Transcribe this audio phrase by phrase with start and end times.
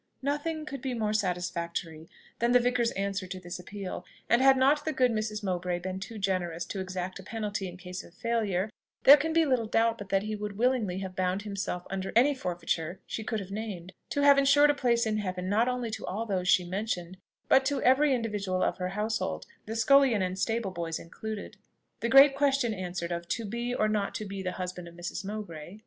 [0.23, 2.09] Nothing could be more satisfactory
[2.39, 5.43] than the vicar's answer to this appeal, and had not the good Mrs.
[5.43, 8.71] Mowbray been too generous to exact a penalty in case of failure,
[9.03, 12.33] there can be little doubt but that he would willingly have bound himself under any
[12.33, 16.03] forfeiture she could have named, to have ensured a place in heaven, not only to
[16.07, 20.71] all those she mentioned, but to every individual of her household, the scullion and stable
[20.71, 21.57] boys included.
[21.99, 25.23] The great question answered of "To be or not to be the husband of Mrs.
[25.23, 25.77] Mowbray?"